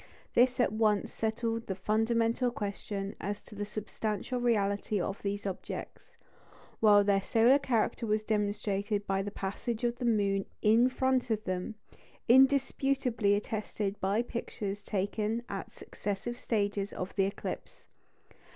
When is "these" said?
5.21-5.45